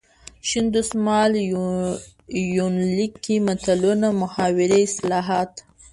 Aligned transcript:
شین 0.47 0.65
دسمال 0.73 1.31
یونلیک 2.57 3.13
کې 3.23 3.35
متلونه 3.47 4.07
،محاورې، 4.21 4.79
اصطلاحات. 4.87 5.51